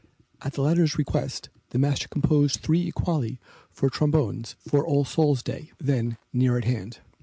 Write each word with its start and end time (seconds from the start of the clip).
At 0.41 0.53
the 0.53 0.63
latter's 0.63 0.97
request 0.97 1.49
the 1.69 1.77
master 1.77 2.07
composed 2.07 2.59
three 2.61 2.91
equali 2.91 3.37
for 3.69 3.87
trombones 3.91 4.55
for 4.67 4.83
All 4.83 5.05
Souls' 5.05 5.43
Day, 5.43 5.73
then 5.79 6.17
near 6.33 6.57
at 6.57 6.65
hand. 6.65 6.97